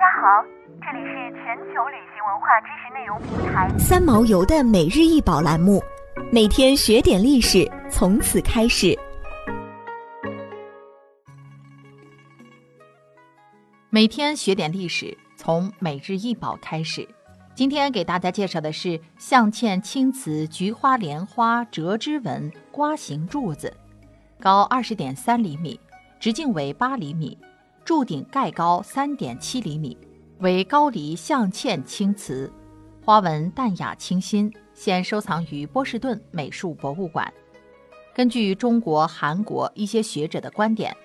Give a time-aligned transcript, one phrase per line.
[0.00, 0.42] 家好，
[0.80, 5.78] 这里是全球旅行文化知识内容平台三毛游的每日一宝栏目，
[6.32, 8.98] 每天学点历史，从此开始。
[13.90, 17.06] 每天学点历史，从每日一宝开始。
[17.54, 23.70] 今天给大家介绍的是镶嵌青瓷菊花莲花折枝纹瓜形柱子，
[24.40, 25.78] 高二十点三厘米，
[26.18, 27.36] 直径为八厘米，
[27.90, 29.98] 柱顶盖高三点七厘米，
[30.38, 32.48] 为高黎镶嵌青瓷，
[33.04, 37.34] 花纹淡雅清新，现收藏于波士顿美术博物馆。
[38.14, 40.96] 根据中国、韩国一些学者的观点，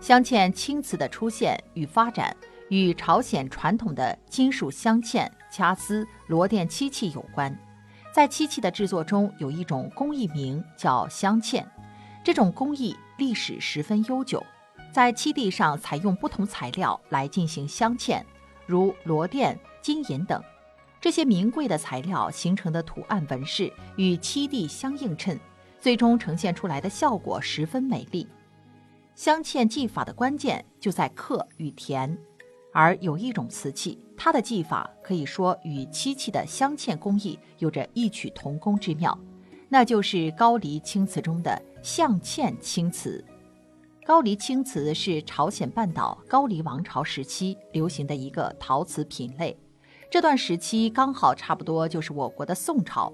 [0.00, 2.34] 镶嵌青瓷的出现与发展。
[2.70, 7.54] 与朝鲜传统的金属镶嵌、掐丝、螺钿漆器有关。
[8.14, 11.62] 在漆器的制作中，有一种工艺名叫镶嵌，
[12.24, 14.42] 这种工艺历史十分悠久。
[14.92, 18.22] 在漆地上采用不同材料来进行镶嵌，
[18.66, 20.42] 如螺钿、金银等。
[21.00, 25.38] 这些名贵的材料形成的图案纹饰与漆地相映衬，
[25.80, 28.26] 最终呈现出来的效果十分美丽。
[29.14, 32.16] 镶嵌技法的关键就在刻与填。
[32.72, 39.18] 而有一种瓷器，它的技法可以说与漆器的镶嵌工艺有着异曲同工之妙，
[39.68, 43.24] 那就是高黎青瓷中的镶嵌青瓷。
[44.10, 49.56] 高丽青瓷是朝鲜半岛高丽王朝时期流行的一个陶瓷品类，
[50.10, 53.12] 这段时期刚好差不多就是我国的宋朝。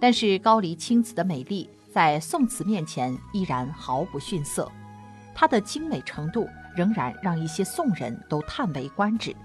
[0.00, 4.72] 但是高丽青瓷的美丽在宋瓷面前依然毫不逊色，
[5.34, 6.48] 它的精美程度。
[6.74, 9.36] 仍然让一些宋人都叹为观止。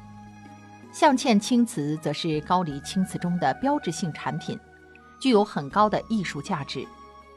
[0.93, 4.57] 镶嵌青瓷则是高丽青瓷中的标志性产品，
[5.19, 6.87] 具有很高的艺术价值。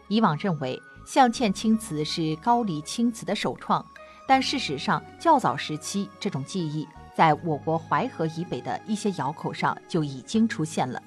[0.07, 3.85] 以往认为象嵌青瓷是高黎青瓷的首创，
[4.27, 11.01] 但事实上较早时期这种技艺在我国淮河以北的一些窑口上就已经出现了，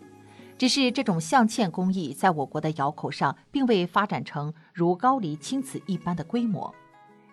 [0.58, 6.73] 只是这种象嵌工艺在我国的窑口上并未发展成如高黎青瓷一般的规模。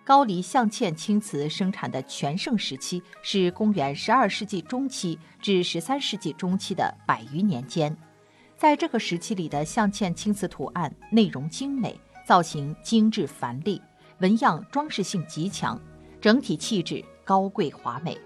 [0.05, 7.97] 高黎象嵌青瓷生产的全盛时期是公元十二世纪中期至十三世纪中期的百余年间，
[8.57, 13.81] 在这个时期里的象嵌青瓷图案内容精美，造型精致繁丽，
[14.19, 15.81] 纹样装饰性极强，
[16.21, 18.19] 整体气质高贵华美。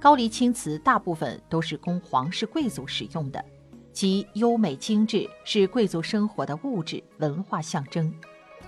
[0.00, 3.44] 高丽青瓷大部分都是供皇室贵族使用的，
[3.92, 8.10] 其优美精致是贵族生活的物质文化象征。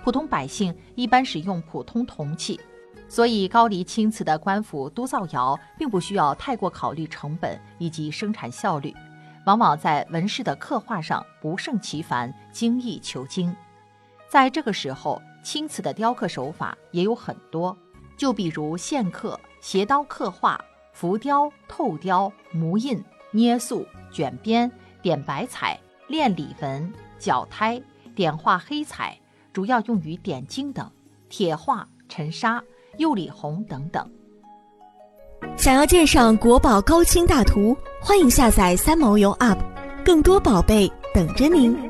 [0.03, 2.59] 普通百姓一般使用普通铜器，
[3.07, 8.93] 所以高丽青瓷的官府督造窑并不需要太过考虑成本以及生产效率，
[9.47, 13.51] 往往在纹饰的刻画上不胜其烦，精益求精。
[14.29, 17.75] 在这个时候，青瓷的雕刻手法也有很多，
[18.15, 20.59] 就比如线刻、斜刀刻画、
[20.93, 27.81] 浮雕、透雕、模印、捏塑、卷边、点白彩、炼里纹、角胎、
[28.13, 29.17] 点画黑彩。
[29.51, 30.89] 主要用于点睛等，
[31.27, 32.63] 铁画、沉沙、
[32.99, 34.07] 釉里红等等。
[35.57, 39.57] 想要鉴赏国宝高清大图，欢迎下载三毛游 App，
[40.05, 41.88] 更多宝贝等着您。